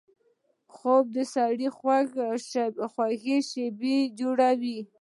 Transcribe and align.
خوب 0.75 1.03
د 1.15 1.17
سړي 1.33 1.67
خوږې 2.93 3.37
شیبې 3.49 3.97
جوړوي 4.19 4.79